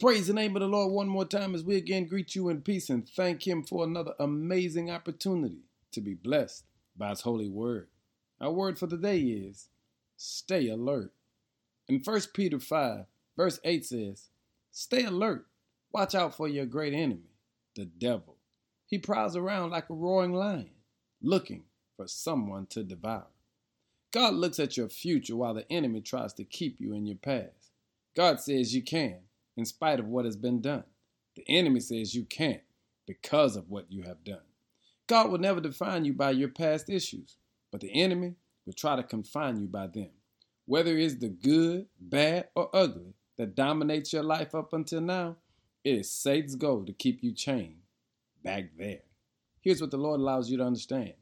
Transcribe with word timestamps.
Praise 0.00 0.26
the 0.26 0.34
name 0.34 0.54
of 0.56 0.60
the 0.60 0.68
Lord 0.68 0.92
one 0.92 1.08
more 1.08 1.24
time 1.24 1.54
as 1.54 1.62
we 1.62 1.76
again 1.76 2.06
greet 2.06 2.34
you 2.34 2.48
in 2.48 2.60
peace 2.60 2.90
and 2.90 3.08
thank 3.08 3.46
Him 3.46 3.62
for 3.62 3.84
another 3.84 4.14
amazing 4.18 4.90
opportunity 4.90 5.60
to 5.92 6.00
be 6.00 6.12
blessed 6.12 6.64
by 6.96 7.10
His 7.10 7.22
holy 7.22 7.48
word. 7.48 7.88
Our 8.40 8.50
word 8.50 8.78
for 8.78 8.88
the 8.88 8.98
day 8.98 9.20
is 9.20 9.68
stay 10.16 10.68
alert. 10.68 11.12
In 11.88 12.00
1 12.00 12.20
Peter 12.34 12.58
5, 12.58 13.06
verse 13.36 13.60
8 13.64 13.86
says, 13.86 14.28
Stay 14.70 15.04
alert. 15.04 15.46
Watch 15.92 16.14
out 16.14 16.36
for 16.36 16.48
your 16.48 16.66
great 16.66 16.92
enemy, 16.92 17.30
the 17.74 17.86
devil. 17.86 18.36
He 18.86 18.98
prowls 18.98 19.36
around 19.36 19.70
like 19.70 19.88
a 19.88 19.94
roaring 19.94 20.34
lion, 20.34 20.70
looking 21.22 21.62
for 21.96 22.08
someone 22.08 22.66
to 22.66 22.82
devour. 22.82 23.28
God 24.10 24.34
looks 24.34 24.58
at 24.58 24.76
your 24.76 24.88
future 24.88 25.36
while 25.36 25.54
the 25.54 25.70
enemy 25.72 26.00
tries 26.00 26.34
to 26.34 26.44
keep 26.44 26.80
you 26.80 26.92
in 26.92 27.06
your 27.06 27.16
past. 27.16 27.70
God 28.14 28.40
says 28.40 28.74
you 28.74 28.82
can 28.82 29.20
in 29.56 29.64
spite 29.64 30.00
of 30.00 30.06
what 30.06 30.24
has 30.24 30.36
been 30.36 30.60
done. 30.60 30.84
The 31.36 31.44
enemy 31.48 31.80
says 31.80 32.14
you 32.14 32.24
can't 32.24 32.62
because 33.06 33.56
of 33.56 33.70
what 33.70 33.90
you 33.90 34.02
have 34.02 34.24
done. 34.24 34.40
God 35.06 35.30
will 35.30 35.38
never 35.38 35.60
define 35.60 36.04
you 36.04 36.12
by 36.12 36.32
your 36.32 36.48
past 36.48 36.90
issues, 36.90 37.36
but 37.70 37.80
the 37.80 37.92
enemy 37.92 38.34
will 38.64 38.72
try 38.72 38.96
to 38.96 39.02
confine 39.02 39.60
you 39.60 39.66
by 39.66 39.86
them. 39.86 40.10
Whether 40.66 40.96
it's 40.98 41.14
the 41.16 41.28
good, 41.28 41.86
bad, 42.00 42.48
or 42.56 42.74
ugly 42.74 43.14
that 43.38 43.54
dominates 43.54 44.12
your 44.12 44.24
life 44.24 44.54
up 44.54 44.72
until 44.72 45.00
now, 45.00 45.36
it 45.84 45.94
is 45.94 46.10
Satan's 46.10 46.56
goal 46.56 46.84
to 46.84 46.92
keep 46.92 47.22
you 47.22 47.32
chained 47.32 47.76
back 48.42 48.70
there. 48.76 49.02
Here's 49.60 49.80
what 49.80 49.92
the 49.92 49.96
Lord 49.96 50.20
allows 50.20 50.50
you 50.50 50.56
to 50.58 50.64
understand 50.64 51.14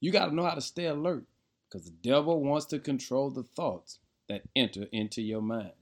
you 0.00 0.10
got 0.10 0.26
to 0.26 0.34
know 0.34 0.44
how 0.44 0.54
to 0.54 0.60
stay 0.60 0.86
alert 0.86 1.24
because 1.68 1.84
the 1.86 1.96
devil 2.02 2.42
wants 2.42 2.66
to 2.66 2.78
control 2.78 3.30
the 3.30 3.44
thoughts 3.44 4.00
that 4.28 4.42
enter 4.56 4.86
into 4.92 5.22
your 5.22 5.42
mind. 5.42 5.72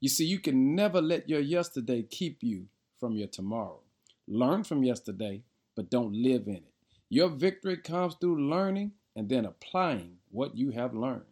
You 0.00 0.08
see, 0.08 0.24
you 0.24 0.38
can 0.38 0.74
never 0.74 1.00
let 1.00 1.28
your 1.28 1.40
yesterday 1.40 2.02
keep 2.02 2.42
you 2.42 2.66
from 3.00 3.16
your 3.16 3.28
tomorrow. 3.28 3.80
Learn 4.28 4.64
from 4.64 4.82
yesterday, 4.82 5.42
but 5.74 5.90
don't 5.90 6.12
live 6.14 6.46
in 6.46 6.56
it. 6.56 6.72
Your 7.08 7.28
victory 7.28 7.76
comes 7.76 8.14
through 8.14 8.48
learning 8.48 8.92
and 9.14 9.28
then 9.28 9.44
applying 9.44 10.16
what 10.30 10.56
you 10.56 10.70
have 10.70 10.94
learned. 10.94 11.22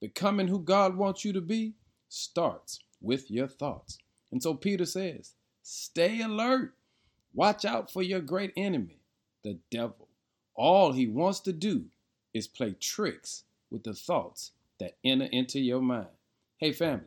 Becoming 0.00 0.48
who 0.48 0.58
God 0.60 0.96
wants 0.96 1.24
you 1.24 1.32
to 1.34 1.40
be 1.40 1.74
starts 2.08 2.80
with 3.00 3.30
your 3.30 3.46
thoughts. 3.46 3.98
And 4.32 4.42
so 4.42 4.54
Peter 4.54 4.86
says, 4.86 5.34
stay 5.62 6.20
alert. 6.20 6.74
Watch 7.34 7.64
out 7.64 7.92
for 7.92 8.02
your 8.02 8.20
great 8.20 8.52
enemy, 8.56 9.02
the 9.44 9.58
devil. 9.70 10.08
All 10.54 10.92
he 10.92 11.06
wants 11.06 11.40
to 11.40 11.52
do 11.52 11.84
is 12.34 12.48
play 12.48 12.74
tricks 12.80 13.44
with 13.70 13.84
the 13.84 13.94
thoughts 13.94 14.52
that 14.78 14.96
enter 15.04 15.26
into 15.26 15.60
your 15.60 15.80
mind. 15.80 16.08
Hey, 16.56 16.72
family, 16.72 17.04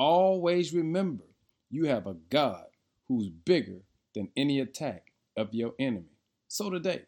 Always 0.00 0.72
remember 0.72 1.24
you 1.70 1.84
have 1.84 2.06
a 2.06 2.16
God 2.30 2.64
who's 3.06 3.28
bigger 3.28 3.82
than 4.14 4.30
any 4.34 4.58
attack 4.58 5.12
of 5.36 5.52
your 5.52 5.74
enemy. 5.78 6.16
So 6.48 6.70
today, 6.70 7.02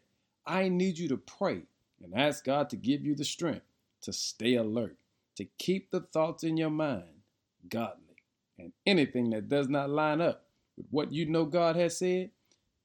I 0.45 0.69
need 0.69 0.99
you 0.99 1.07
to 1.07 1.17
pray 1.17 1.63
and 2.03 2.13
ask 2.13 2.45
God 2.45 2.69
to 2.69 2.75
give 2.75 3.03
you 3.03 3.15
the 3.15 3.25
strength 3.25 3.65
to 4.01 4.13
stay 4.13 4.53
alert, 4.53 4.95
to 5.37 5.45
keep 5.57 5.89
the 5.89 6.01
thoughts 6.01 6.43
in 6.43 6.55
your 6.55 6.69
mind 6.69 7.23
godly. 7.67 8.17
And 8.59 8.73
anything 8.85 9.31
that 9.31 9.49
does 9.49 9.69
not 9.69 9.89
line 9.89 10.21
up 10.21 10.45
with 10.77 10.85
what 10.91 11.11
you 11.11 11.25
know 11.25 11.45
God 11.45 11.75
has 11.75 11.97
said, 11.97 12.29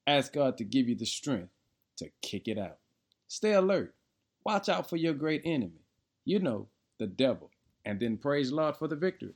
ask 0.07 0.33
God 0.33 0.57
to 0.57 0.63
give 0.63 0.89
you 0.89 0.95
the 0.95 1.05
strength 1.05 1.51
to 1.97 2.09
kick 2.23 2.47
it 2.47 2.57
out. 2.57 2.79
Stay 3.27 3.53
alert. 3.53 3.93
Watch 4.43 4.69
out 4.69 4.89
for 4.89 4.97
your 4.97 5.13
great 5.13 5.43
enemy. 5.45 5.83
You 6.25 6.39
know, 6.39 6.67
the 6.97 7.05
devil. 7.05 7.51
And 7.85 7.99
then 7.99 8.17
praise 8.17 8.51
Lord 8.51 8.75
for 8.75 8.87
the 8.87 8.95
victory. 8.95 9.35